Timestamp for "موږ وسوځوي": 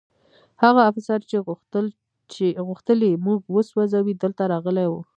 3.25-4.13